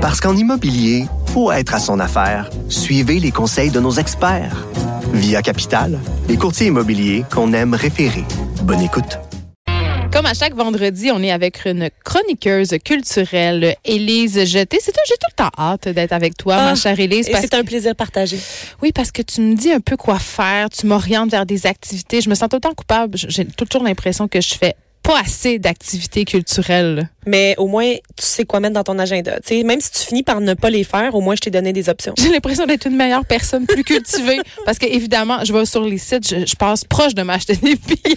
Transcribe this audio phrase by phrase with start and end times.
[0.00, 2.48] Parce qu'en immobilier, faut être à son affaire.
[2.70, 4.66] Suivez les conseils de nos experts.
[5.12, 8.24] Via Capital, les courtiers immobiliers qu'on aime référer.
[8.62, 9.18] Bonne écoute.
[10.10, 14.78] Comme à chaque vendredi, on est avec une chroniqueuse culturelle, Élise Jeté.
[14.80, 17.28] C'est j'ai tout le temps hâte d'être avec toi, ma Ah, chère Élise.
[17.28, 18.38] Et parce c'est un plaisir partagé.
[18.82, 22.22] Oui, parce que tu me dis un peu quoi faire, tu m'orientes vers des activités.
[22.22, 23.18] Je me sens tout le temps coupable.
[23.18, 27.08] J'ai toujours l'impression que je fais pas assez d'activités culturelles.
[27.26, 29.38] Mais au moins, tu sais quoi mettre dans ton agenda.
[29.50, 31.88] Même si tu finis par ne pas les faire, au moins, je t'ai donné des
[31.88, 32.14] options.
[32.18, 34.38] J'ai l'impression d'être une meilleure personne, plus cultivée.
[34.64, 37.76] parce que, évidemment, je vais sur les sites, je, je passe proche de m'acheter des
[37.76, 38.16] billets.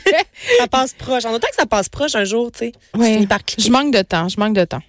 [0.59, 1.25] Ça passe proche.
[1.25, 3.13] En autant que ça passe proche un jour, tu sais, tu Ouais.
[3.13, 3.63] finis par cliquer.
[3.63, 4.81] Je manque de temps, je manque de temps.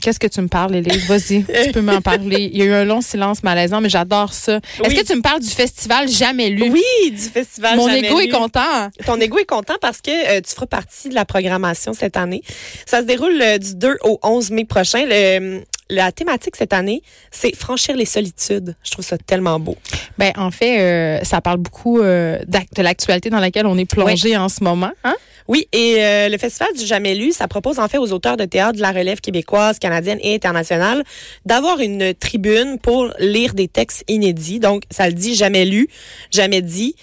[0.00, 1.06] Qu'est-ce que tu me parles, Élise?
[1.06, 2.50] Vas-y, tu peux m'en parler.
[2.52, 4.60] Il y a eu un long silence malaisant, mais j'adore ça.
[4.84, 6.70] Est-ce que tu me parles du festival Jamais lu?
[6.70, 7.76] Oui, du festival.
[7.76, 8.90] Mon Jamais ego est content.
[9.04, 12.42] Ton ego est content parce que euh, tu feras partie de la programmation cette année.
[12.86, 15.04] Ça se déroule euh, du 2 au 11 mai prochain.
[15.06, 18.76] Le- la thématique cette année, c'est franchir les solitudes.
[18.84, 19.74] Je trouve ça tellement beau.
[20.18, 24.36] Ben, en fait, euh, ça parle beaucoup euh, de l'actualité dans laquelle on est plongé
[24.36, 24.90] en ce moment.
[25.02, 25.14] Hein?
[25.48, 28.44] Oui, et euh, le Festival du Jamais Lu, ça propose en fait aux auteurs de
[28.44, 31.02] théâtre de la relève québécoise, canadienne et internationale
[31.46, 34.60] d'avoir une tribune pour lire des textes inédits.
[34.60, 35.88] Donc, ça le dit jamais lu,
[36.30, 36.94] jamais dit,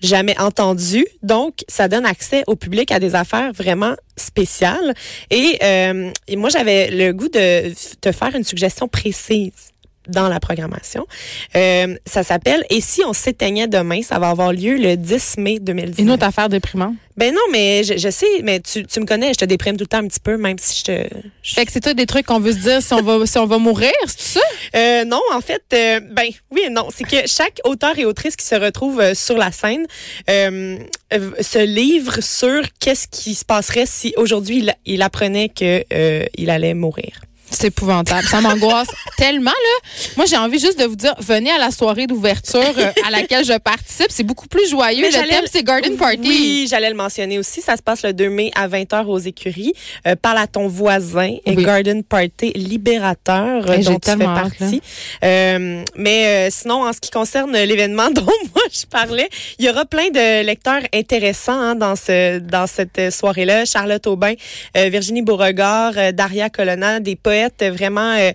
[0.00, 1.04] jamais entendu.
[1.22, 4.94] Donc, ça donne accès au public à des affaires vraiment spéciales.
[5.30, 9.69] Et, euh, et moi, j'avais le goût de te faire une suggestion précise
[10.08, 11.06] dans la programmation.
[11.56, 15.58] Euh, ça s'appelle Et si on s'éteignait demain, ça va avoir lieu le 10 mai
[15.60, 15.98] 2019.
[15.98, 16.94] Une autre affaire déprimante?
[17.16, 19.84] Ben non, mais je, je sais, mais tu, tu me connais, je te déprime tout
[19.84, 21.14] le temps un petit peu, même si je te.
[21.42, 23.36] je- Fait que c'est tout des trucs qu'on veut se dire si on va, si
[23.36, 24.40] on va mourir, c'est ça?
[24.74, 26.88] Euh, non, en fait, euh, ben oui et non.
[26.96, 29.86] C'est que chaque auteur et autrice qui se retrouve sur la scène
[30.28, 36.48] se livre sur qu'est-ce qui se passerait si aujourd'hui il, il apprenait que euh, il
[36.50, 37.20] allait mourir.
[37.50, 38.26] C'est épouvantable.
[38.26, 39.88] Ça m'angoisse tellement, là.
[40.16, 43.44] Moi, j'ai envie juste de vous dire, venez à la soirée d'ouverture euh, à laquelle
[43.44, 44.06] je participe.
[44.10, 45.02] C'est beaucoup plus joyeux.
[45.10, 46.20] Mais le thème, c'est Garden Party.
[46.22, 47.60] Oui, j'allais le mentionner aussi.
[47.60, 49.72] Ça se passe le 2 mai à 20h aux écuries.
[50.06, 51.36] Euh, parle à ton voisin.
[51.46, 51.64] Oui.
[51.64, 54.82] Garden Party libérateur euh, dont tu fais partie.
[55.24, 59.28] Euh, mais sinon, en ce qui concerne l'événement dont moi je parlais,
[59.58, 63.64] il y aura plein de lecteurs intéressants hein, dans ce dans cette soirée-là.
[63.64, 64.34] Charlotte Aubin,
[64.74, 68.30] Virginie Beauregard, Daria Colonna, des poètes vraiment euh,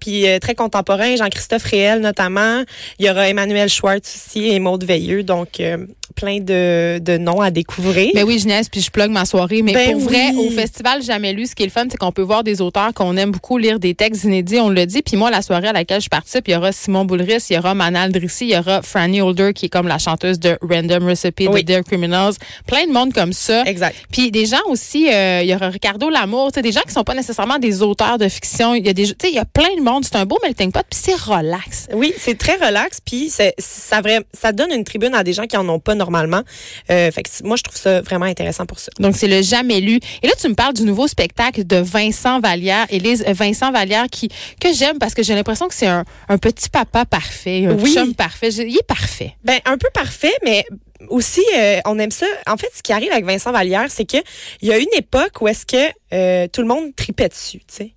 [0.00, 1.16] puis euh, très contemporains.
[1.16, 2.62] Jean-Christophe Réel notamment.
[2.98, 5.22] Il y aura Emmanuel Schwartz aussi et Maude Veilleux.
[5.22, 8.10] Donc, euh, plein de, de noms à découvrir.
[8.14, 9.62] Ben oui, je niaise, puis je plug ma soirée.
[9.62, 12.12] Mais Ben pour vrai, au Festival Jamais lu, ce qui est le fun, c'est qu'on
[12.12, 15.02] peut voir des auteurs qu'on aime beaucoup lire des textes inédits, on le dit.
[15.02, 17.58] Puis moi, la soirée à laquelle je participe, il y aura Simon Boulris, il y
[17.58, 21.04] aura Manal Drissi, il y aura Franny Holder, qui est comme la chanteuse de Random
[21.06, 21.62] Recipe Oui.
[21.62, 22.34] de Dear Criminals.
[22.66, 23.62] Plein de monde comme ça.
[23.64, 23.96] Exact.
[24.12, 27.14] Puis des gens aussi, euh, il y aura Ricardo Lamour, des gens qui sont pas
[27.14, 28.74] nécessairement des auteurs de fiction.
[28.74, 30.04] Il y a des, tu sais, il y a plein de monde.
[30.04, 31.88] C'est un beau melting pot, puis c'est relax.
[31.92, 35.68] Oui, c'est très relax, puis ça, ça donne une tribune à des gens qui en
[35.68, 36.42] ont pas normalement.
[36.90, 38.90] Euh, fait que c- moi, je trouve ça vraiment intéressant pour ça.
[38.98, 39.98] Donc, c'est le jamais lu.
[40.22, 42.86] Et là, tu me parles du nouveau spectacle de Vincent Vallière.
[42.90, 44.28] Élise, euh, Vincent Vallière, qui,
[44.60, 47.92] que j'aime parce que j'ai l'impression que c'est un, un petit papa parfait, un Oui.
[47.94, 48.48] chum parfait.
[48.48, 49.34] Il est parfait.
[49.44, 50.64] Ben un peu parfait, mais
[51.08, 52.26] aussi euh, on aime ça.
[52.46, 54.16] En fait, ce qui arrive avec Vincent Vallière, c'est que
[54.62, 57.64] il y a une époque où est-ce que euh, tout le monde tripait dessus, tu
[57.68, 57.90] sais.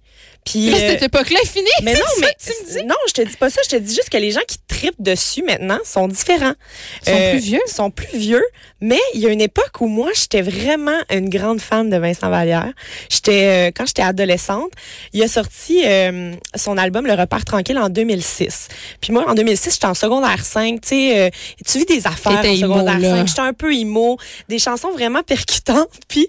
[0.50, 1.68] Puis Là, euh, cette époque-là est finie.
[1.84, 2.86] mais non, ça mais que tu me dis?
[2.86, 3.60] non, je te dis pas ça.
[3.66, 6.54] Je te dis juste que les gens qui tripent dessus maintenant sont différents.
[7.06, 7.60] Ils sont plus vieux.
[7.68, 8.44] Sont plus vieux.
[8.80, 12.30] Mais il y a une époque où moi, j'étais vraiment une grande fan de Vincent
[12.30, 12.72] Vallière.
[13.10, 14.72] J'étais euh, quand j'étais adolescente,
[15.14, 18.68] il a sorti euh, son album Le Repère tranquille en 2006.
[19.02, 20.80] Puis moi, en 2006, j'étais en secondaire 5.
[20.82, 21.30] Tu sais, euh,
[21.66, 23.18] tu vis des affaires en secondaire là.
[23.18, 23.28] 5.
[23.28, 25.90] J'étais un peu emo, des chansons vraiment percutantes.
[26.08, 26.28] Puis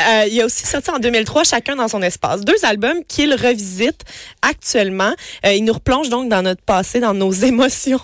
[0.00, 2.42] euh, il a aussi sorti en 2003 Chacun dans son espace.
[2.42, 4.04] Deux albums qu'il revisite
[4.42, 5.12] actuellement.
[5.44, 8.00] Euh, il nous replonge donc dans notre passé, dans nos émotions.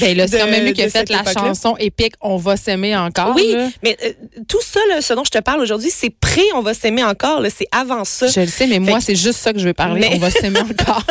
[0.00, 2.96] Ben là, c'est quand même lui qui a fait la chanson épique On va s'aimer
[2.96, 3.34] encore.
[3.34, 3.68] oui, là.
[3.82, 4.12] mais euh,
[4.48, 7.40] tout ça, là, ce dont je te parle aujourd'hui, c'est pré On va s'aimer encore.
[7.40, 8.26] là, C'est avant ça.
[8.28, 10.00] Je le sais, mais moi, c'est juste ça que je veux parler.
[10.00, 11.02] Mais- On va s'aimer encore.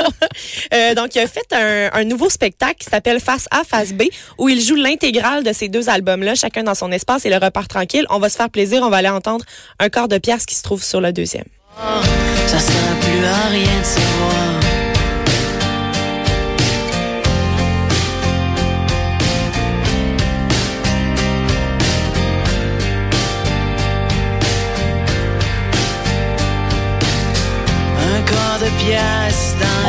[0.73, 4.03] Euh, donc, il a fait un, un nouveau spectacle qui s'appelle Face A, Face B,
[4.37, 7.67] où il joue l'intégrale de ces deux albums-là, chacun dans son espace et le repart
[7.69, 8.05] tranquille.
[8.09, 8.81] On va se faire plaisir.
[8.83, 9.43] On va aller entendre
[9.79, 11.45] un corps de pièce qui se trouve sur le deuxième.
[12.47, 14.36] Ça sert plus à rien de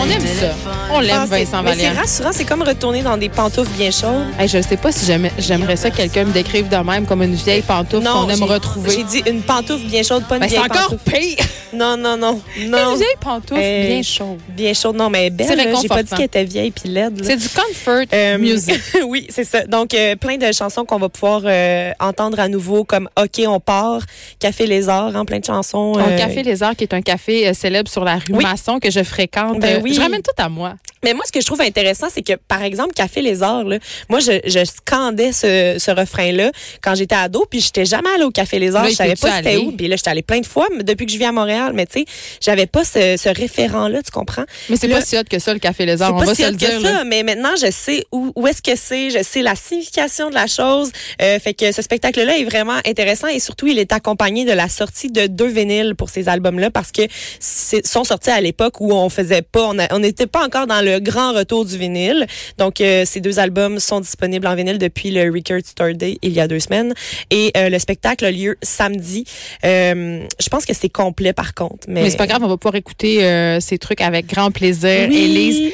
[0.09, 0.78] On aime ça.
[0.91, 1.97] On l'aime, Ah, Vincent mais c'est Vallière.
[1.97, 4.25] rassurant, c'est comme retourner dans des pantoufles bien chaudes.
[4.39, 7.23] Hey, je sais pas si j'aimais- j'aimerais ça que quelqu'un me décrive de même comme
[7.23, 8.91] une vieille pantoufle qu'on aime j'ai- retrouver.
[8.91, 11.11] J'ai dit une pantoufle bien chaude, pas une Ben, c'est vieille encore pantoufle.
[11.37, 11.45] pire.
[11.75, 12.95] Non, non, non, Une non.
[12.97, 13.87] vieille pantoufle Hey.
[13.93, 14.39] bien chaude.
[14.49, 15.47] Bien chaude, non, mais belle.
[15.47, 15.65] C'est là.
[15.65, 16.17] J'ai pas dit réconfortant.
[16.17, 17.21] qu'elle était vieille puis laide.
[17.21, 17.25] là.
[17.27, 18.81] C'est du comfort Euh, music.
[19.07, 19.65] oui, c'est ça.
[19.67, 23.61] Donc, euh, plein de chansons qu'on va pouvoir euh, entendre à nouveau, comme OK, on
[23.61, 24.01] part,
[24.41, 25.93] Café Les Arts, hein, plein de chansons.
[25.99, 28.45] Euh, Café Les Arts, qui est un café euh, célèbre sur la rue Oui.
[28.45, 29.61] Masson que je fréquente.
[29.61, 29.93] Ben Euh, oui.
[29.93, 30.73] Je ramène tout à moi.
[31.05, 33.79] Mais moi, ce que je trouve intéressant, c'est que, par exemple, Café Les Arts, là,
[34.09, 36.51] moi, je, je scandais ce, ce refrain-là
[36.83, 38.85] quand j'étais ado, puis j'étais jamais allée au Café Les Arts.
[38.85, 39.73] Là, je savais pas c'était où.
[39.73, 41.87] Puis là, j'étais allée plein de fois mais depuis que je vis à Montréal, mais
[41.87, 42.05] tu sais,
[42.41, 44.45] j'avais pas ce, ce référent-là, tu comprends?
[44.69, 46.09] Mais c'est pas si hot que ça, le Café Les Arts.
[46.09, 46.81] C'est On pas va si se hot le que dire.
[46.83, 47.05] ça, là.
[47.05, 50.47] mais maintenant je sais où, où est-ce que c'est, je sais la signification de la
[50.47, 50.91] chose.
[51.23, 54.69] Euh, fait que ce spectacle-là est vraiment intéressant et surtout il est accompagné de la
[54.69, 57.03] sortie de deux vinyles pour ces albums-là parce que
[57.41, 61.33] sont sortis à l'époque où on faisait pas, on n'était pas encore dans le grand
[61.33, 62.27] retour du vinyle.
[62.57, 66.33] Donc euh, ces deux albums sont disponibles en vinyle depuis le Record Store Day il
[66.33, 66.95] y a deux semaines
[67.31, 69.25] et euh, le spectacle a lieu samedi.
[69.65, 72.57] Euh, je pense que c'est complet par contre, mais, Mais c'est pas grave, on va
[72.57, 73.19] pouvoir écouter
[73.61, 75.09] ces trucs avec grand plaisir.
[75.09, 75.17] Oui.
[75.17, 75.73] Élise,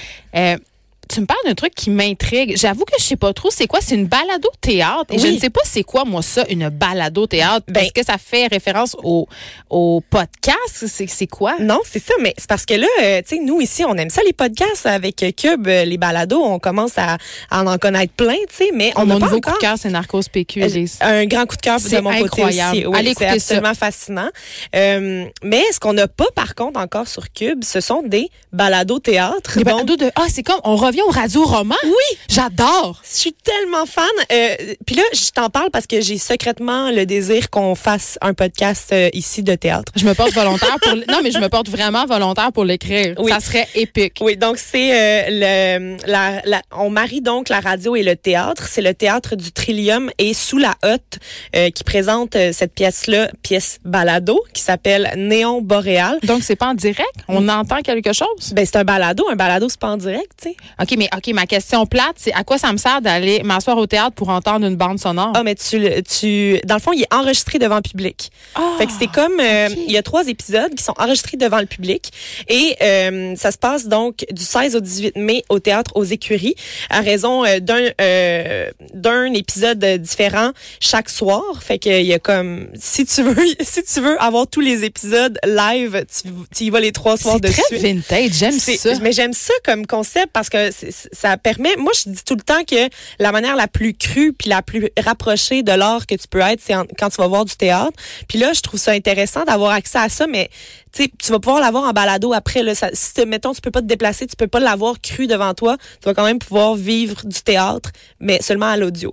[1.09, 2.57] tu me parles d'un truc qui m'intrigue.
[2.57, 3.81] J'avoue que je sais pas trop c'est quoi.
[3.83, 5.07] C'est une balado théâtre.
[5.13, 7.67] Et je ne sais pas c'est quoi, moi, ça, une balado théâtre.
[7.69, 9.27] Ben- Est-ce que ça fait référence au,
[9.71, 10.87] au podcast?
[11.09, 11.57] C'est quoi?
[11.61, 14.11] Non, c'est ça, mais c'est parce que là, euh, tu sais, nous ici, on aime
[14.11, 17.19] ça les podcasts avec euh, Cube, euh, les balados, on commence à,
[17.51, 19.77] à en connaître plein, tu sais, mais on mon pas nouveau coup encore de cœur,
[19.79, 20.63] c'est Narcos PQ,
[21.01, 22.77] un grand coup de cœur de mon incroyable.
[22.79, 23.05] côté aussi.
[23.05, 23.33] Oui, c'est ça.
[23.33, 24.29] absolument fascinant.
[24.75, 28.99] Euh, mais ce qu'on n'a pas, par contre, encore sur Cube, ce sont des balados
[29.01, 29.57] théâtres.
[29.59, 30.11] Des balados de.
[30.17, 30.61] Ah, c'est comme.
[30.65, 31.75] On revient au radio-roman?
[31.85, 32.19] Oui.
[32.29, 33.01] J'adore.
[33.11, 34.05] Je suis tellement fan.
[34.33, 34.57] Euh,
[34.87, 38.91] Puis là, je t'en parle parce que j'ai secrètement le désir qu'on fasse un podcast
[38.93, 39.93] euh, ici de théâtre.
[39.97, 40.95] Je me porte volontaire pour.
[40.95, 43.15] Non, mais je me porte vraiment volontaire pour l'écrire.
[43.19, 43.31] Oui.
[43.31, 44.19] Ça serait épique.
[44.21, 48.67] Oui, donc c'est euh, le la, la- on marie donc la radio et le théâtre.
[48.71, 51.19] C'est le théâtre du Trillium et sous la hotte
[51.57, 56.19] euh, qui présente cette pièce-là, pièce balado qui s'appelle Néon boréal.
[56.23, 57.15] Donc, c'est pas en direct?
[57.29, 58.53] On entend quelque chose?
[58.53, 60.57] Ben c'est un balado, un balado c'est pas en direct, tu sais.
[60.85, 63.87] OK, mais OK, ma question plate, c'est à quoi ça me sert d'aller m'asseoir au
[63.87, 65.33] théâtre pour entendre une bande sonore?
[65.35, 68.31] Ah mais tu tu dans le fond, il est enregistré devant le public.
[68.55, 71.61] Ah, Fait que c'est comme euh, il y a trois épisodes qui sont enregistrés devant
[71.61, 72.11] le public
[72.51, 76.55] et euh, ça se passe donc du 16 au 18 mai au théâtre aux Écuries
[76.91, 80.51] à raison euh, d'un euh, d'un épisode différent
[80.81, 81.43] chaque soir.
[81.63, 84.85] Fait que il y a comme si tu veux si tu veux avoir tous les
[84.85, 88.33] épisodes live, tu, tu y vas les trois soirs c'est très vintage.
[88.33, 88.99] J'aime ça.
[89.01, 90.74] Mais j'aime ça comme concept parce que
[91.13, 91.77] ça permet.
[91.77, 92.89] Moi, je dis tout le temps que
[93.19, 96.61] la manière la plus crue puis la plus rapprochée de l'art que tu peux être,
[96.61, 97.93] c'est quand tu vas voir du théâtre.
[98.29, 100.51] Puis là, je trouve ça intéressant d'avoir accès à ça, mais
[100.93, 102.63] tu vas pouvoir l'avoir en balado après.
[102.63, 105.77] Là, si mettons, tu peux pas te déplacer, tu peux pas l'avoir cru devant toi.
[106.01, 109.13] Tu vas quand même pouvoir vivre du théâtre, mais seulement à l'audio.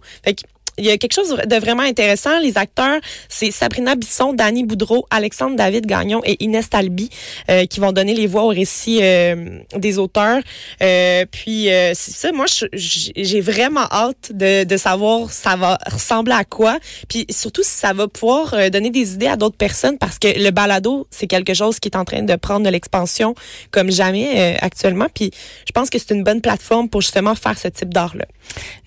[0.78, 2.40] Il y a quelque chose de vraiment intéressant.
[2.40, 7.10] Les acteurs, c'est Sabrina Bisson, Danny Boudreau, Alexandre David Gagnon et Inès Talby
[7.50, 10.42] euh, qui vont donner les voix au récit euh, des auteurs.
[10.82, 16.34] Euh, puis euh, c'est ça, moi j'ai vraiment hâte de, de savoir ça va ressembler
[16.34, 16.78] à quoi.
[17.10, 20.28] Puis surtout si ça va pouvoir euh, donner des idées à d'autres personnes parce que
[20.28, 23.36] le balado c'est quelque chose qui est en train de prendre de l'expansion
[23.72, 25.08] comme jamais euh, actuellement.
[25.14, 25.32] Puis
[25.68, 28.26] je pense que c'est une bonne plateforme pour justement faire ce type d'art là.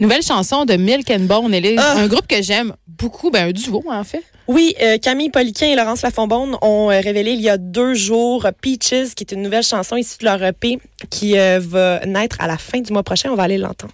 [0.01, 1.81] Nouvelle chanson de Milk and Bone, Élise.
[1.87, 1.97] Ah.
[1.99, 4.25] Un groupe que j'aime beaucoup, ben un duo en fait.
[4.49, 8.47] Oui, euh, Camille Poliquin et Laurence Lafonbonne ont euh, révélé il y a deux jours
[8.63, 10.79] Peaches, qui est une nouvelle chanson issue de leur EP
[11.11, 13.31] qui euh, va naître à la fin du mois prochain.
[13.31, 13.93] On va aller l'entendre.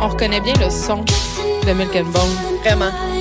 [0.00, 1.04] On reconnaît bien le son
[1.66, 2.60] de Milk and Bone.
[2.62, 3.13] Vraiment.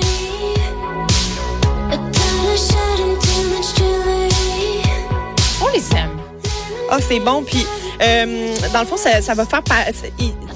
[6.89, 7.44] Ah, c'est bon.
[7.44, 7.65] Puis,
[8.02, 9.62] euh, dans le fond, ça, ça va faire...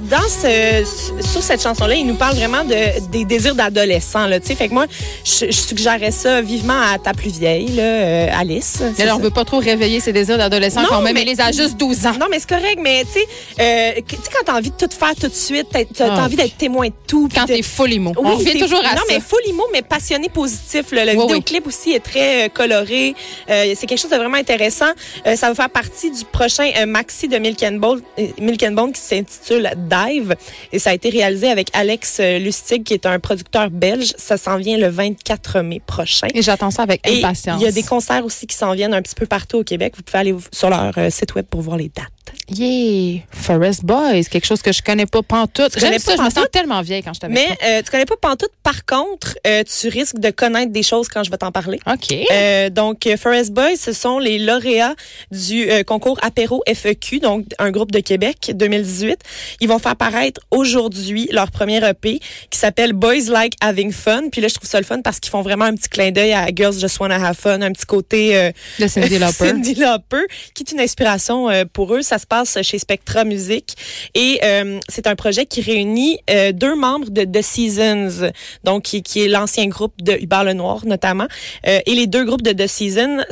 [0.10, 0.86] Dans ce,
[1.22, 4.26] sur cette chanson-là, il nous parle vraiment de, des désirs d'adolescent.
[4.28, 4.56] Là, tu sais.
[4.56, 4.86] fait que moi,
[5.26, 8.82] je, je suggérerais ça vivement à ta plus vieille, là, euh, Alice.
[8.98, 11.14] Mais là, on veut pas trop réveiller ses désirs d'adolescent Non, quand même.
[11.16, 12.14] mais- Élise a juste 12 ans.
[12.20, 13.28] Non, mais c'est correct, mais tu sais,
[13.60, 16.08] euh, que- tu sais, quand t'as envie de tout faire tout de suite, t'as t'as
[16.10, 16.24] Ah.
[16.24, 17.28] envie d'être témoin de tout.
[17.34, 18.12] Quand de- t'es full emo.
[18.18, 19.14] Oui, on revient toujours à non, ça.
[19.14, 20.92] mais full emo, mais passionné positif.
[20.94, 21.04] là.
[21.04, 23.14] Le Oui, vidéoclip aussi est très euh, coloré.
[23.50, 24.86] Euh, c'est quelque chose de vraiment intéressant.
[25.26, 26.86] Euh, ça va faire partie du prochain euh,
[27.28, 30.36] de Milk and Bone, euh, Milk Bone qui s'intitule Dive.
[30.72, 34.14] Et ça a été réalisé avec Alex euh, Lustig, qui est un producteur belge.
[34.18, 36.28] Ça s'en vient le 24 mai prochain.
[36.34, 37.62] Et j'attends ça avec impatience.
[37.62, 39.94] il y a des concerts aussi qui s'en viennent un petit peu partout au Québec.
[39.98, 42.17] Vous pouvez aller sur leur euh, site web pour voir les dates.
[42.50, 43.22] Yeah!
[43.32, 45.78] Forest Boys, quelque chose que je connais pas pantoute.
[45.78, 48.06] J'aime ça, pas je me sens tellement vieille quand je t'avais Mais euh, tu connais
[48.06, 48.52] pas Pantoute.
[48.64, 51.80] Par contre, euh, tu risques de connaître des choses quand je vais t'en parler.
[51.86, 52.14] OK.
[52.32, 54.96] Euh, donc, euh, Forest Boys, ce sont les lauréats
[55.32, 59.20] du concours Apéro FEQ, donc un groupe de Québec 2018.
[59.62, 62.20] Ils vont faire paraître aujourd'hui leur premier EP
[62.50, 64.30] qui s'appelle Boys Like Having Fun.
[64.32, 66.34] Puis là, je trouve ça le fun parce qu'ils font vraiment un petit clin d'œil
[66.34, 69.34] à Girls Just Wanna Have Fun, un petit côté de Cindy Lauper.
[69.34, 72.02] Cindy Lauper, qui est une inspiration pour eux.
[72.02, 73.76] Ça se passe chez Spectra Music
[74.14, 78.32] et euh, c'est un projet qui réunit euh, deux membres de The Seasons,
[78.64, 81.28] donc qui, qui est l'ancien groupe de Hubert Lenoir notamment,
[81.66, 83.24] Euh, et les deux groupes de The Seasons.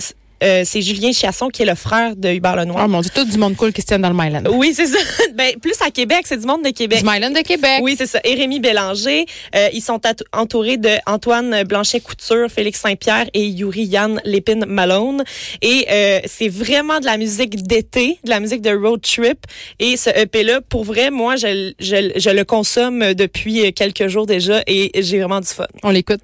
[0.45, 2.83] Euh, c'est Julien Chiasson qui est le frère de Hubert Lenoir.
[2.85, 4.43] Oh mon Dieu, tout du monde cool qui se tient dans le Myland.
[4.51, 4.99] Oui, c'est ça.
[5.33, 6.99] ben, plus à Québec, c'est du monde de Québec.
[6.99, 7.79] Du Myland de Québec.
[7.81, 8.19] Oui, c'est ça.
[8.23, 9.25] Et Rémi Bélanger.
[9.55, 9.99] Euh, ils sont
[10.33, 15.23] entourés de Antoine Blanchet-Couture, Félix Saint-Pierre et Yuri Yann Lépine Malone.
[15.61, 19.39] Et euh, c'est vraiment de la musique d'été, de la musique de road trip.
[19.79, 24.61] Et ce EP-là, pour vrai, moi, je, je, je le consomme depuis quelques jours déjà
[24.67, 25.65] et j'ai vraiment du fun.
[25.83, 26.21] On l'écoute.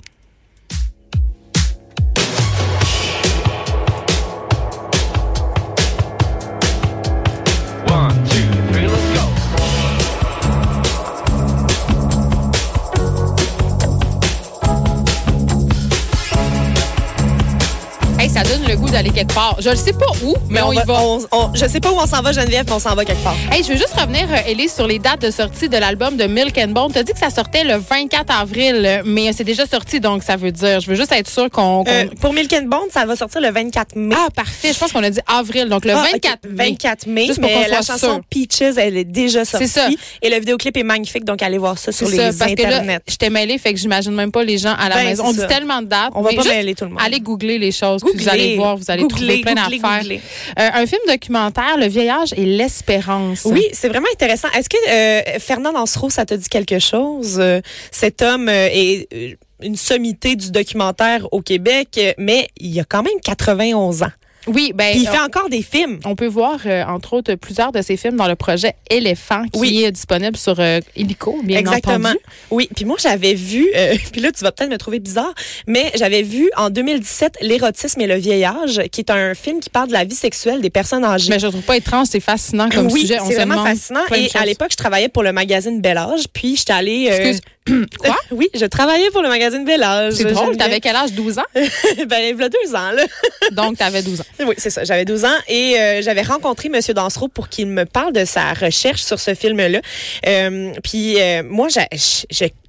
[18.91, 19.55] D'aller quelque part.
[19.59, 21.01] Je ne sais pas où, mais, on, y va.
[21.01, 23.23] on- on- je sais pas où on s'en va, Geneviève, mais on s'en va quelque
[23.23, 23.35] part.
[23.51, 26.25] Hey, je veux juste revenir, euh, Élise, sur les dates de sortie de l'album de
[26.25, 26.91] Milk and Bone.
[26.93, 30.51] T'as dit que ça sortait le 24 avril, mais c'est déjà sorti, donc ça veut
[30.51, 30.79] dire.
[30.81, 31.83] Je veux juste être sûr qu'on.
[31.87, 34.15] Euh, pour Milk and Bone, ça va sortir le 24 mai.
[34.17, 34.73] ah, parfait.
[34.73, 36.69] Je pense qu'on a dit avril, donc le Ah, 24 ok, mai.
[36.71, 37.25] 24 mai.
[37.27, 38.21] Juste pour mais la chanson sûr.
[38.29, 39.67] Peaches, elle est déjà sortie.
[39.67, 39.87] C'est ça.
[40.21, 42.99] Et le vidéoclip est magnifique, donc allez voir ça sur les ça, parce que là,
[43.07, 45.23] je t'ai mêlé, fait que j'imagine même pas les gens à la Ben, maison.
[45.27, 45.45] On dit ça.
[45.47, 46.11] tellement de dates.
[46.15, 46.99] On va pas mêler tout le monde.
[47.03, 50.03] Allez googler les choses, puis vous allez voir, vous allez trouver plein d'affaires.
[50.05, 53.43] Euh, un film documentaire, Le vieillage et l'espérance.
[53.45, 54.47] Oui, c'est vraiment intéressant.
[54.57, 57.37] Est-ce que euh, Fernand Ansereau, ça te dit quelque chose?
[57.39, 57.61] Euh,
[57.91, 64.03] cet homme est une sommité du documentaire au Québec, mais il a quand même 91
[64.03, 64.11] ans.
[64.47, 64.91] Oui, ben.
[64.91, 65.99] Puis il on- fait encore des films.
[66.05, 69.59] On peut voir, euh, entre autres, plusieurs de ces films dans le projet Éléphant, qui
[69.59, 69.83] Oui.
[69.83, 72.09] est disponible sur euh, Illico, bien Exactement.
[72.09, 72.17] entendu.
[72.49, 75.33] Oui, puis moi j'avais vu, euh, puis là tu vas peut-être me trouver bizarre,
[75.67, 79.87] mais j'avais vu en 2017 L'érotisme et le vieillage, qui est un film qui parle
[79.89, 81.29] de la vie sexuelle des personnes âgées.
[81.29, 83.19] Mais je trouve pas étrange, c'est fascinant comme oui, sujet.
[83.21, 84.01] On c'est vraiment fascinant.
[84.15, 87.09] Et à l'époque, je travaillais pour le magazine Bel Âge, puis j'étais allée.
[87.11, 87.41] euh, Excuse,
[87.99, 88.17] quoi?
[88.31, 90.13] oui, je travaillais pour le magazine Bel Âge.
[90.13, 91.11] C'est drôle, t'avais quel âge?
[91.13, 91.43] 12 ans?
[91.55, 93.03] ben, il y a deux ans, là.
[93.51, 94.25] Donc, t'avais 12 ans.
[94.39, 94.83] Oui, c'est ça.
[94.83, 98.53] J'avais 12 ans et euh, j'avais rencontré Monsieur Dansereau pour qu'il me parle de sa
[98.53, 99.81] recherche sur ce film-là.
[100.27, 101.67] Euh, puis euh, moi,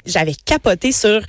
[0.04, 1.22] j'avais capoté sur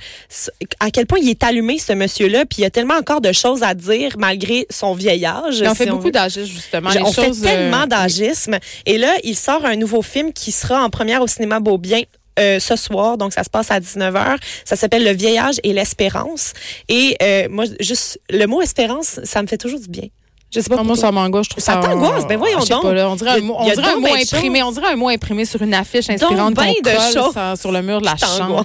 [0.80, 2.44] à quel point il est allumé ce monsieur-là.
[2.44, 5.62] Puis il y a tellement encore de choses à dire malgré son vieil âge.
[5.62, 6.90] Et on si fait beaucoup d'agisme, justement.
[6.90, 8.58] Je- Les on choses, fait tellement euh, d'agisme.
[8.86, 12.02] Et là, il sort un nouveau film qui sera en première au cinéma Beaubien.
[12.40, 14.36] euh, ce soir, donc ça se passe à 19h.
[14.64, 16.52] Ça s'appelle Le vieillage et l'espérance.
[16.88, 20.08] Et euh, moi, juste le mot espérance, ça me fait toujours du bien.
[20.54, 21.88] Je sais pas Ah, moi, ça m'angoisse, je trouve Ça ça.
[21.88, 22.26] t'angoisse?
[22.28, 22.82] Ben voyons donc.
[22.82, 24.62] Pas, là, on dirait un on dirait un mot ben imprimé.
[24.62, 26.94] On dirait un mot imprimé sur une affiche inspirante ben de colle
[27.24, 27.58] choses.
[27.60, 28.64] sur- le mur de la chambre.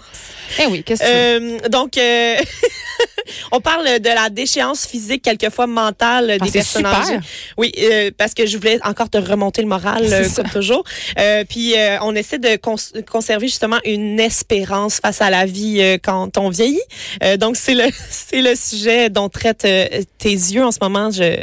[0.59, 1.05] Eh oui, qu'est-ce que
[1.39, 1.55] tu veux?
[1.65, 2.35] Euh, donc, euh,
[3.51, 6.99] on parle de la déchéance physique, quelquefois mentale des Ah, personnes super.
[7.01, 7.19] âgées.
[7.57, 10.41] Oui, euh, parce que je voulais encore te remonter le moral, euh, ça.
[10.43, 10.83] comme toujours.
[11.17, 12.75] Euh, puis, euh, on essaie de cons-
[13.09, 16.79] conserver justement une espérance face à la vie euh, quand on vieillit.
[17.23, 19.59] Euh, donc, c'est le, c'est le sujet dont traite
[20.17, 21.11] tes yeux en ce moment.
[21.11, 21.35] Je,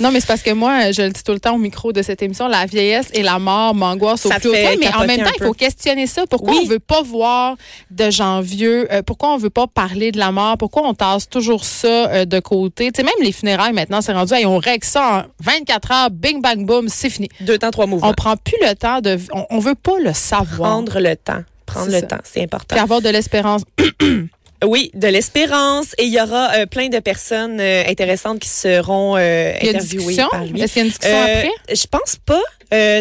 [0.00, 2.02] Non, mais c'est parce que moi, je le dis tout le temps au micro de
[2.02, 4.76] cette émission, la vieillesse et la mort m'angoissent au plus haut point.
[4.78, 6.26] Mais en même temps, il faut questionner ça.
[6.28, 6.60] Pourquoi Oui.
[6.64, 7.56] on veut pas voir
[7.90, 8.86] de gens vieux?
[8.92, 10.56] Euh, pourquoi on veut pas parler de la mort?
[10.58, 12.92] Pourquoi on tasse toujours ça euh, de côté?
[12.92, 16.10] Tu sais, même les funérailles, maintenant, c'est rendu, hey, on règle ça en 24 heures,
[16.10, 17.28] bing, bang, boom, c'est fini.
[17.40, 18.08] deux temps, trois mouvements.
[18.08, 19.18] On prend plus le temps de...
[19.32, 20.70] On, on veut pas le savoir.
[20.70, 21.42] Prendre le temps.
[21.66, 22.02] Prendre le ça.
[22.02, 22.74] temps, c'est important.
[22.74, 23.62] Puis avoir de l'espérance.
[24.64, 25.94] Oui, de l'espérance.
[25.98, 29.68] Et il y aura euh, plein de personnes euh, intéressantes qui seront euh, Il y
[29.68, 30.28] a une interviewées discussion?
[30.30, 30.60] par lui.
[30.60, 31.50] Est-ce qu'il y a une discussion Euh, après?
[31.74, 32.40] Je pense pas.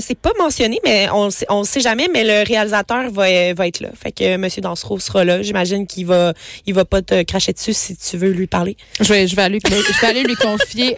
[0.01, 2.07] C'est pas mentionné, mais on on sait jamais.
[2.13, 3.89] Mais le réalisateur va, va être là.
[4.01, 5.41] Fait que Monsieur Dansereau sera là.
[5.41, 6.33] J'imagine qu'il va,
[6.65, 8.75] il va pas te cracher dessus si tu veux lui parler.
[8.99, 10.97] Je vais, je vais, aller, je vais aller lui confier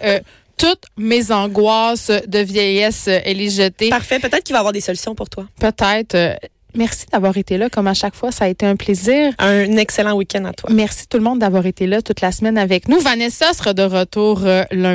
[0.58, 3.89] toutes mes angoisses de vieillesse et les jeter.
[3.89, 4.17] Parfait.
[4.20, 5.46] Peut-être qu'il va avoir des solutions pour toi.
[5.60, 6.39] Peut-être.
[6.75, 7.70] Merci d'avoir été là.
[7.70, 9.34] Comme à chaque fois, ça a été un plaisir.
[9.39, 10.70] Un excellent week-end à toi.
[10.72, 13.00] Merci tout le monde d'avoir été là toute la semaine avec nous.
[13.00, 14.94] Vanessa sera de retour euh, lundi.